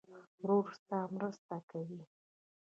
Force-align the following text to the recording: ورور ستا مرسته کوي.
ورور 0.41 0.65
ستا 0.79 0.99
مرسته 1.15 1.55
کوي. 1.69 2.01